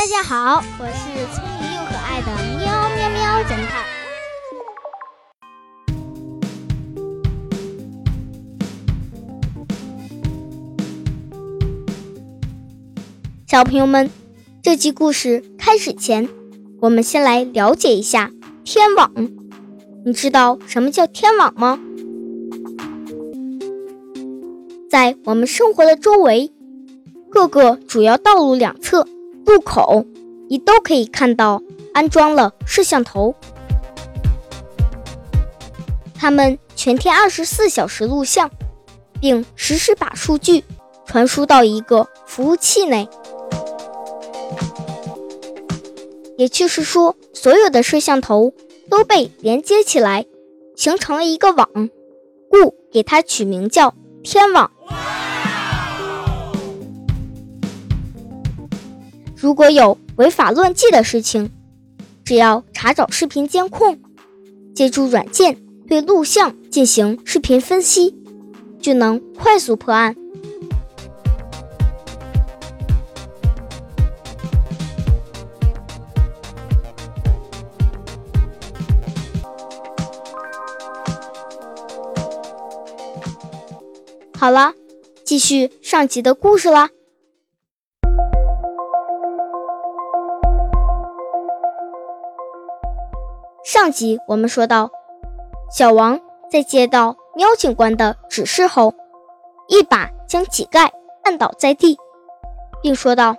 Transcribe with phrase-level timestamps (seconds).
[0.00, 3.84] 大家好，我是聪明又可爱的喵喵喵侦探。
[13.46, 14.08] 小朋友们，
[14.62, 16.26] 这集故事开始前，
[16.80, 18.30] 我们先来了解一下
[18.64, 19.12] 天网。
[20.06, 21.78] 你知道什么叫天网吗？
[24.88, 26.50] 在我们生活的周围，
[27.28, 29.06] 各个主要道路两侧。
[29.50, 30.06] 入口，
[30.48, 31.60] 你都可以看到
[31.92, 33.34] 安装了摄像头，
[36.14, 38.48] 他们全天二十四小时录像，
[39.20, 40.62] 并实时把数据
[41.04, 43.08] 传输到一个服务器内。
[46.38, 48.54] 也就是说，所有的摄像头
[48.88, 50.26] 都被连接起来，
[50.76, 51.68] 形成了一个网，
[52.48, 54.70] 故给它取名叫天网。
[59.40, 61.50] 如果有违法乱纪的事情，
[62.26, 63.98] 只要查找视频监控，
[64.74, 65.56] 借助软件
[65.88, 68.14] 对录像进行视频分析，
[68.82, 70.14] 就能快速破案。
[84.36, 84.74] 好了，
[85.24, 86.90] 继续上集的故事啦。
[93.80, 94.90] 上集我们说到，
[95.70, 98.92] 小王在接到喵警官的指示后，
[99.68, 100.86] 一把将乞丐
[101.24, 101.96] 按倒在地，
[102.82, 103.34] 并说道：“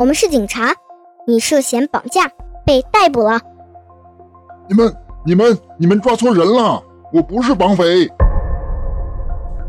[0.00, 0.72] 我们是警察，
[1.26, 2.30] 你涉嫌绑架，
[2.64, 3.38] 被逮捕了。
[4.66, 8.10] ”“你们、你们、你们抓错人了，我不是绑匪。”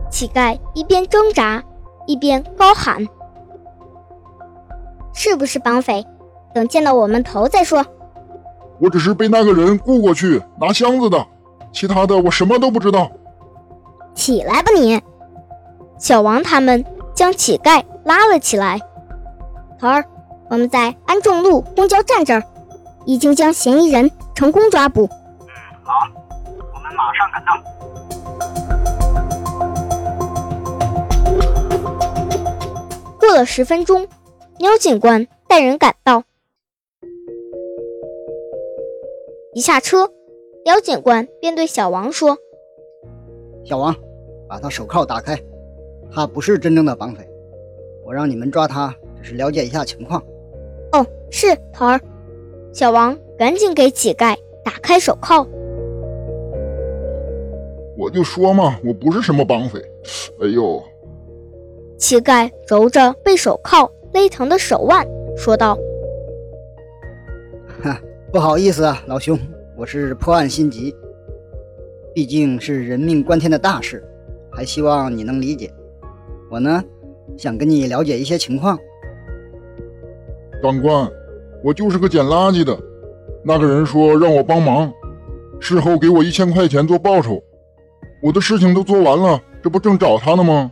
[0.10, 1.62] 乞丐一边挣扎，
[2.06, 3.06] 一边高喊
[5.14, 6.02] ：“是不是绑匪？
[6.54, 7.86] 等见到我们头再说。”
[8.80, 11.26] 我只是被那个人雇过去拿箱子的，
[11.72, 13.12] 其他的我什么都不知道。
[14.14, 15.02] 起来吧你！
[15.98, 16.86] 小王他们
[17.16, 18.80] 将乞丐拉了起来。
[19.80, 20.06] 头儿，
[20.50, 22.44] 我们在安众路公交站这儿，
[23.06, 25.10] 已经将嫌疑人成功抓捕。
[25.42, 25.48] 嗯，
[25.84, 25.94] 好，
[26.74, 27.58] 我们马上赶到。
[33.20, 34.08] 过了十分钟，
[34.60, 36.24] 喵警官带人赶到。
[39.58, 40.08] 一下车，
[40.66, 42.38] 姚警官便对小王说
[43.66, 43.96] ：“小王，
[44.48, 45.36] 把他手铐打开，
[46.12, 47.28] 他不是真正的绑匪。
[48.06, 50.24] 我让你们抓他，只是了解一下情况。
[50.94, 52.00] ”“哦，是头儿。”
[52.72, 55.44] 小王赶紧给乞丐打开手铐。
[57.98, 59.84] “我就说嘛，我不是什么绑匪。
[60.40, 60.80] ”“哎呦！”
[61.98, 65.04] 乞丐揉着被手铐勒疼的手腕，
[65.36, 65.76] 说道。
[68.30, 69.40] 不好意思啊，老兄，
[69.78, 70.94] 我是破案心急，
[72.14, 74.04] 毕竟是人命关天的大事，
[74.52, 75.74] 还希望你能理解。
[76.52, 76.84] 我呢，
[77.38, 78.78] 想跟你了解一些情况。
[80.62, 81.10] 长官，
[81.64, 82.78] 我就是个捡垃圾的，
[83.46, 84.92] 那个人说让我帮忙，
[85.62, 87.42] 事后给我一千块钱做报酬。
[88.22, 90.70] 我的事情都做完了，这不正找他呢吗？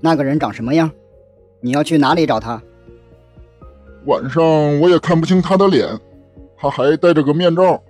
[0.00, 0.90] 那个人长什么样？
[1.60, 2.62] 你要去哪里找他？
[4.04, 4.44] 晚上
[4.80, 5.88] 我也看不清他的脸。
[6.66, 7.80] 他还戴着个面罩，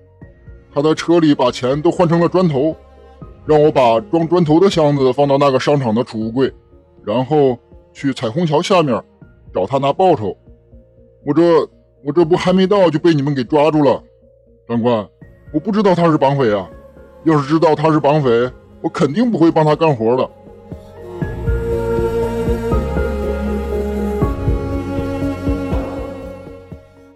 [0.74, 2.76] 他在车里把钱都换成了砖头，
[3.46, 6.52] 让我把装砖头的箱子放到那个商场的储物柜，
[7.02, 7.58] 然后
[7.94, 9.02] 去彩虹桥下面
[9.54, 10.36] 找他拿报酬。
[11.24, 11.42] 我这
[12.04, 14.02] 我这不还没到就被你们给抓住了，
[14.68, 15.08] 长官，
[15.54, 16.68] 我不知道他是绑匪啊！
[17.24, 18.28] 要是知道他是绑匪，
[18.82, 20.30] 我肯定不会帮他干活的。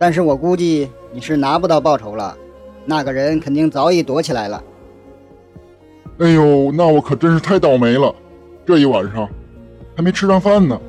[0.00, 0.90] 但是我估计。
[1.12, 2.38] 你是拿不到报酬了，
[2.84, 4.62] 那个人肯定早已躲起来了。
[6.20, 8.14] 哎呦，那我可真是太倒霉了，
[8.64, 9.28] 这一晚上
[9.96, 10.80] 还没吃上饭呢。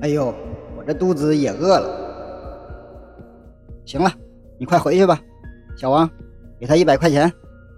[0.00, 0.32] 哎呦，
[0.78, 1.90] 我这肚子也饿了。
[3.84, 4.10] 行了，
[4.56, 5.20] 你快回去吧，
[5.76, 6.08] 小王，
[6.58, 7.30] 给他一百块钱，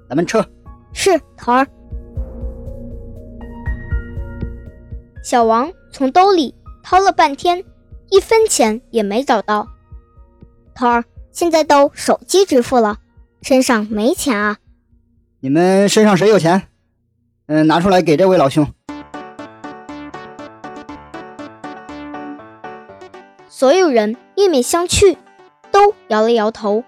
[0.09, 0.41] 咱们撤。
[0.93, 1.67] 是头儿。
[5.25, 6.55] 小王从兜里
[6.85, 7.61] 掏了半天，
[8.11, 9.69] 一分钱也没找到。
[10.75, 12.99] 头儿，现在都手机支付了，
[13.43, 14.59] 身上没钱啊！
[15.41, 16.69] 你们身上谁有钱？
[17.47, 18.67] 嗯，拿出来给这位老兄。
[23.49, 25.17] 所有人面面相觑，
[25.71, 26.83] 都摇了摇头。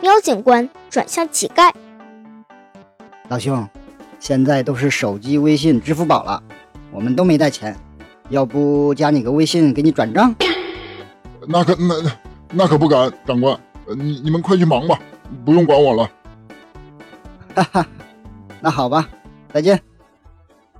[0.00, 1.72] 喵警官转向乞丐
[3.28, 3.68] ：“老兄，
[4.20, 6.42] 现在都是手机、微信、支付宝了，
[6.92, 7.76] 我们都没带钱，
[8.28, 10.34] 要不加你个微信，给你转账？
[11.48, 12.10] 那可那那
[12.52, 14.98] 那可不敢，长官，呃你你们快去忙吧，
[15.44, 16.10] 不用管我了。
[17.54, 17.86] 哈哈，
[18.60, 19.08] 那好吧，
[19.52, 19.80] 再见。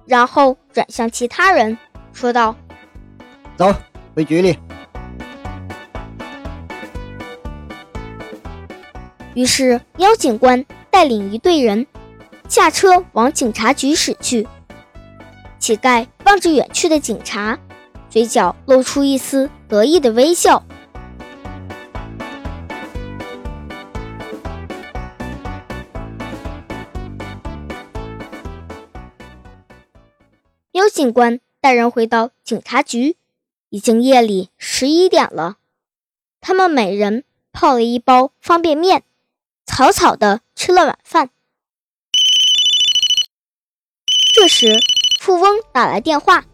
[0.07, 1.77] 然后转向其他人
[2.13, 2.55] 说道
[3.57, 3.75] 走，
[4.15, 4.59] 回局里。
[9.35, 11.87] 于是，喵警官带领一队人
[12.49, 14.47] 驾车往警察局驶去。
[15.67, 17.59] 乞丐望着远去的警察，
[18.09, 20.65] 嘴角露出一丝得意的微笑。
[30.71, 33.17] 喵警官带人回到警察局，
[33.71, 35.57] 已经夜里十一点了。
[36.41, 39.03] 他们每人泡了一包方便面。
[39.67, 41.31] 草草的吃了晚饭。
[44.33, 44.79] 这时，
[45.27, 46.47] 富翁打来电话：“苗警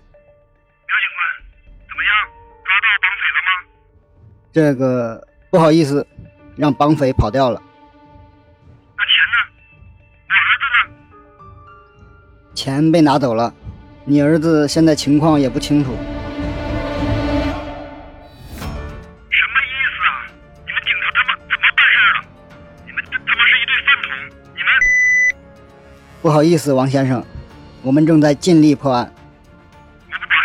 [1.13, 1.21] 官，
[1.87, 2.11] 怎么样？
[2.65, 3.51] 抓到绑匪了吗？
[4.51, 6.07] 这个不好意思，
[6.57, 7.61] 让绑匪跑掉了。
[8.97, 9.35] 那钱呢？
[10.27, 12.55] 我儿子呢？
[12.55, 13.53] 钱被拿走了，
[14.07, 15.91] 你儿子现在情况也不清楚。
[15.93, 15.99] 什
[19.53, 20.25] 么意思啊？
[20.65, 22.25] 你们警察他妈怎么办事了？
[22.87, 24.11] 你们这他妈是一对饭桶！
[24.57, 24.73] 你们
[26.23, 27.23] 不好意思，王先生，
[27.83, 29.03] 我们正在尽力破案。
[30.07, 30.39] 我不管，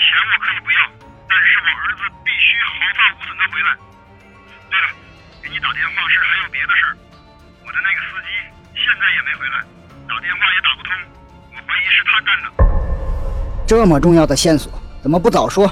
[0.00, 0.80] 钱我可以不要，
[1.28, 3.76] 但是我儿子必须毫发无损的回来。
[4.72, 4.88] 对了，
[5.42, 6.96] 给你打电话是还有别的事儿。
[7.60, 8.32] 我的那个司机
[8.72, 9.60] 现在也没回来，
[10.08, 10.96] 打电话也打不通，
[11.52, 12.48] 我怀疑是他干的。
[13.68, 15.70] 这么重要的线索，怎么不早说？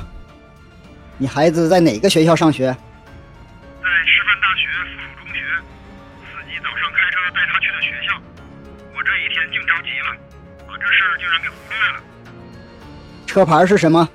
[1.16, 2.69] 你孩子在哪个学校上学？
[3.80, 5.40] 在师范大学附属中学，
[6.28, 8.20] 司机早上开车带他去的学校。
[8.92, 10.35] 我这一天净着急了，把
[10.86, 12.00] 这事儿竟然给忽略了。
[13.26, 14.08] 车牌是什么？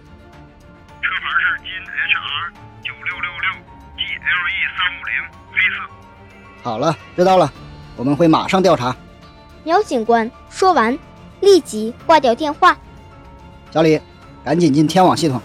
[1.02, 2.52] 车牌是金 HR
[2.82, 3.52] 九六六六
[3.98, 5.12] GLE 三五零，
[5.52, 5.76] 黑色。
[6.64, 7.52] 好了，知道了，
[7.98, 8.96] 我们会马上调查。
[9.66, 10.98] 苗警官说完，
[11.42, 12.78] 立即挂掉电话。
[13.72, 14.00] 小李，
[14.46, 15.42] 赶紧进天网系统，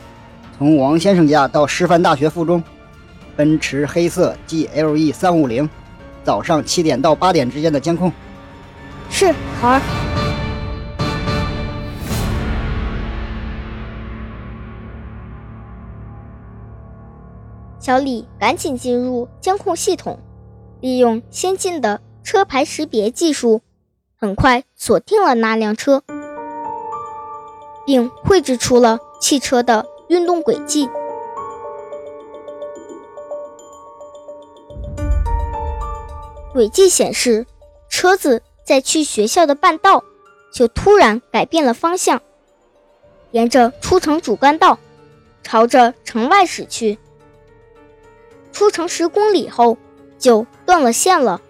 [0.57, 2.63] 从王先生家到师范大学附中，
[3.35, 5.69] 奔驰黑色 GLE 三五零，
[6.23, 8.13] 早上七点到八点之间的监控。
[9.11, 9.27] 是
[9.61, 10.16] 孩儿。
[17.87, 20.19] 小李赶紧进入监控系统，
[20.81, 23.63] 利用先进的车牌识别技术，
[24.19, 26.03] 很快锁定了那辆车，
[27.87, 30.91] 并绘制出了汽车的运动轨迹。
[36.53, 37.47] 轨迹显示，
[37.89, 40.03] 车子在去学校的半道，
[40.53, 42.21] 就突然改变了方向，
[43.31, 44.77] 沿着出城主干道，
[45.45, 46.99] 朝着城外驶去。
[48.57, 49.77] 出城十公里后，
[50.19, 51.43] 就断了线了，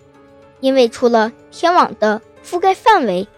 [0.58, 3.28] 因为出了天网的覆盖范围。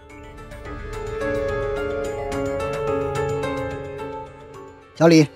[4.94, 5.28] 小李，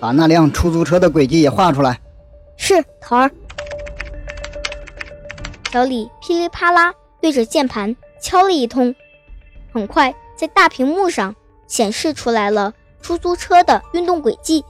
[0.00, 2.00] 把那辆出租车的轨迹也画出来。
[2.56, 3.30] 是头儿。
[5.70, 8.92] 小李噼里啪啦对着键盘敲了一通，
[9.72, 11.32] 很快在大屏幕上
[11.68, 14.64] 显示出来了出租车的运动轨迹。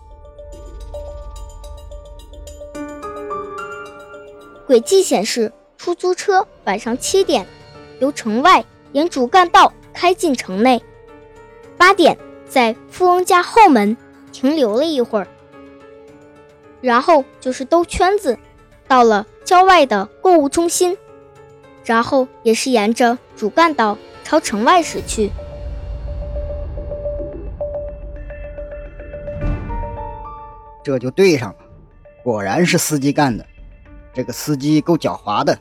[4.66, 7.46] 轨迹显示，出租车晚上七点
[8.00, 10.82] 由城外沿主干道开进城内，
[11.78, 12.18] 八点
[12.48, 13.96] 在富翁家后门
[14.32, 15.28] 停留了一会儿，
[16.80, 18.36] 然后就是兜圈子，
[18.88, 20.98] 到了郊外的购物中心，
[21.84, 25.30] 然后也是沿着主干道朝城外驶去。
[30.82, 31.56] 这就对上了，
[32.24, 33.46] 果然是司机干的。
[34.16, 35.58] 这个司机够狡猾的，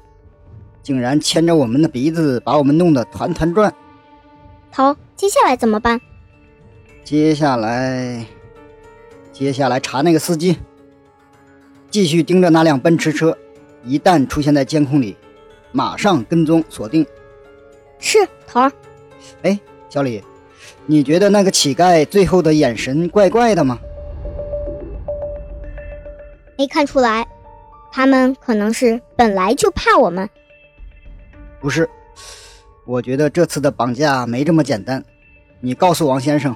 [0.82, 3.76] 竟然牵着我们的鼻子，把我们弄得团团转。
[4.72, 6.00] 头，接下来怎么办？
[7.04, 8.26] 接下来，
[9.34, 10.58] 接下来查那个司机，
[11.92, 13.38] 继续盯着那辆奔驰车，
[13.84, 15.18] 一旦出现在监控里，
[15.74, 17.06] 马上跟踪锁定。
[18.00, 18.72] 是头儿。
[19.42, 19.60] 哎，
[19.90, 20.24] 小李，
[20.86, 23.78] 你觉得那个乞丐最后的眼神怪怪的吗？
[26.58, 27.28] 没看出来，
[27.96, 30.30] 他们可能是本来就怕我们。
[31.62, 31.90] 不是，
[32.86, 35.02] 我觉得这次的绑架没这么简单。
[35.62, 36.54] 你告诉王先生，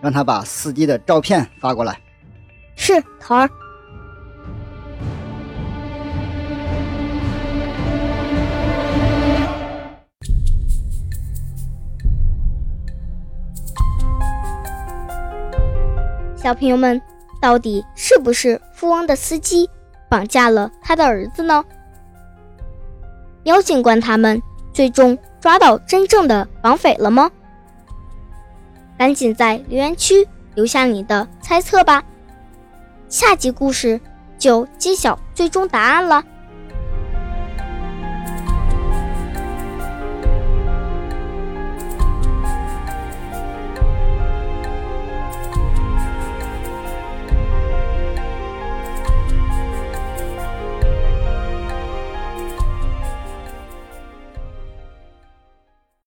[0.00, 1.96] 让他把司机的照片发过来。
[2.74, 3.48] 是头儿。
[16.34, 17.00] 小朋友们，
[17.40, 19.70] 到底是不是富翁的司机
[20.10, 21.64] 绑架了他的儿子呢？
[23.44, 24.42] 喵警官他们
[24.74, 27.30] 最终抓到真正的绑匪了吗？
[28.98, 32.02] 赶紧在留言区留下你的猜测吧，
[33.08, 33.98] 下集故事
[34.36, 36.22] 就揭晓最终答案了。